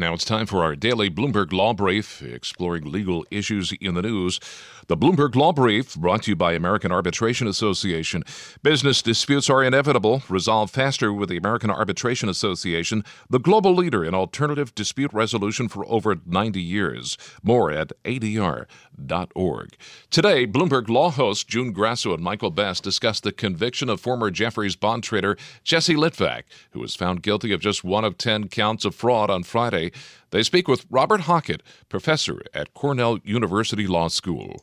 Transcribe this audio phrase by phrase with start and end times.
[0.00, 4.40] Now it's time for our daily Bloomberg Law Brief, exploring legal issues in the news.
[4.86, 8.24] The Bloomberg Law Brief, brought to you by American Arbitration Association.
[8.62, 10.22] Business disputes are inevitable.
[10.28, 15.86] Resolve faster with the American Arbitration Association, the global leader in alternative dispute resolution for
[15.86, 17.18] over 90 years.
[17.42, 19.76] More at adr.org.
[20.10, 24.76] Today, Bloomberg Law hosts June Grasso and Michael Best discuss the conviction of former Jefferies
[24.76, 28.94] bond trader Jesse Litvak, who was found guilty of just one of 10 counts of
[28.94, 29.89] fraud on Friday.
[30.30, 34.62] They speak with Robert Hockett, professor at Cornell University Law School.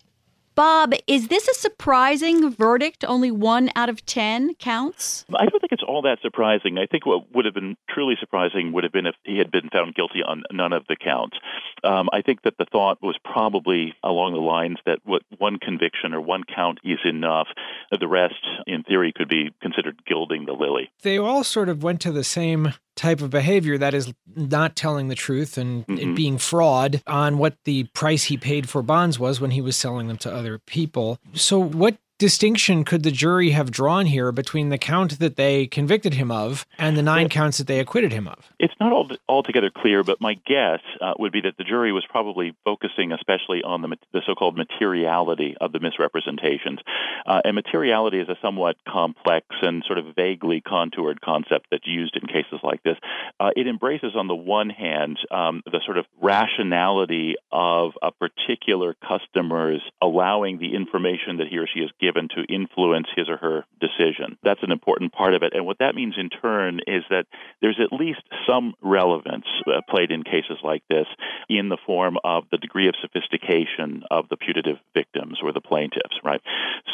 [0.57, 3.05] Bob, is this a surprising verdict?
[3.07, 5.23] Only one out of 10 counts?
[5.31, 6.79] I don't think it's all that surprising.
[6.79, 9.69] I think what would have been truly surprising would have been if he had been
[9.71, 11.37] found guilty on none of the counts.
[11.83, 16.15] Um, I think that the thought was probably along the lines that what one conviction
[16.15, 17.49] or one count is enough.
[17.91, 20.89] The rest, in theory, could be considered gilding the lily.
[21.03, 25.07] They all sort of went to the same type of behavior that is not telling
[25.07, 26.11] the truth and mm-hmm.
[26.11, 29.77] it being fraud on what the price he paid for bonds was when he was
[29.77, 31.19] selling them to other people.
[31.33, 36.15] So, what distinction could the jury have drawn here between the count that they convicted
[36.15, 38.51] him of and the nine counts that they acquitted him of?
[38.59, 42.05] It's not all, altogether clear, but my guess uh, would be that the jury was
[42.09, 46.79] probably focusing especially on the, the so-called materiality of the misrepresentations.
[47.25, 52.15] Uh, and materiality is a somewhat complex and sort of vaguely contoured concept that's used
[52.15, 52.97] in cases like this.
[53.39, 58.95] Uh, it embraces, on the one hand, um, the sort of rationality of a particular
[59.07, 63.35] customer's allowing the information that he or she is given given to influence his or
[63.35, 64.37] her decision.
[64.43, 65.51] That's an important part of it.
[65.53, 67.25] And what that means in turn is that
[67.61, 71.07] there's at least some relevance uh, played in cases like this
[71.49, 76.17] in the form of the degree of sophistication of the putative victims or the plaintiffs,
[76.23, 76.41] right?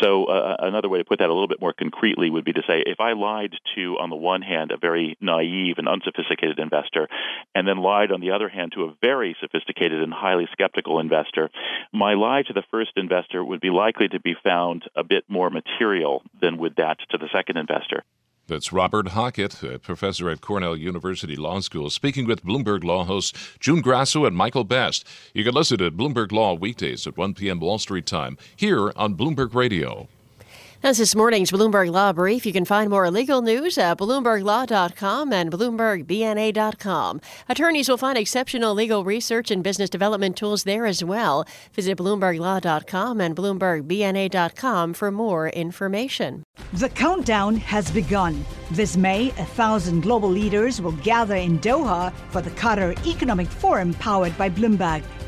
[0.02, 2.64] So uh, another way to put that a little bit more concretely would be to
[2.68, 7.08] say if I lied to, on the one hand, a very naive and unsophisticated investor,
[7.54, 11.50] and then lied, on the other hand, to a very sophisticated and highly skeptical investor,
[11.94, 15.50] my lie to the first investor would be likely to be found a bit more
[15.50, 18.04] material than would that to the second investor.
[18.48, 23.56] That's Robert Hockett, a professor at Cornell University Law School, speaking with Bloomberg Law hosts
[23.60, 25.08] June Grasso and Michael Best.
[25.34, 27.60] You can listen to Bloomberg Law weekdays at 1 p.m.
[27.62, 30.10] Wall Street time here on Bloomberg Radio.
[30.84, 32.46] That's this morning's Bloomberg Law Brief.
[32.46, 37.22] You can find more legal news at BloombergLaw.com and BloombergBNA.com.
[37.48, 41.48] Attorneys will find exceptional legal research and business development tools there as well.
[41.72, 46.44] Visit BloombergLaw.com and BloombergBNA.com for more information.
[46.74, 48.44] The countdown has begun.
[48.72, 53.94] This May, a thousand global leaders will gather in Doha for the Qatar Economic Forum
[53.94, 55.02] powered by Bloomberg,